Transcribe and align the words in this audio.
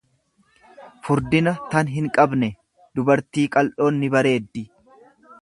furdina 1.07 1.53
tan 1.73 1.91
hinqabne, 1.97 2.49
Dubartii 3.01 3.45
qal'oon 3.59 4.01
ni 4.01 4.11
bareeddi. 4.17 4.67